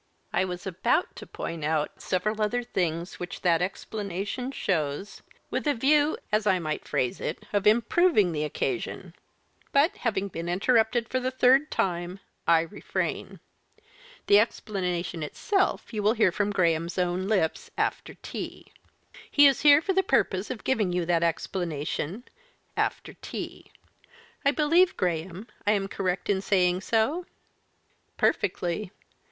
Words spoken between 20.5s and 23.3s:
giving you that explanation after